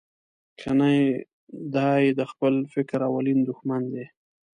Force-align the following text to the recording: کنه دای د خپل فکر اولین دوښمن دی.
کنه 0.59 0.91
دای 1.75 2.03
د 2.19 2.21
خپل 2.31 2.53
فکر 2.73 2.99
اولین 3.09 3.39
دوښمن 3.47 3.81
دی. 3.93 4.05